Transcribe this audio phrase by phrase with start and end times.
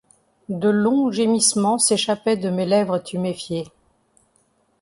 [0.49, 3.67] De longs gémissements s’échappaient de mes lèvres tuméfiées.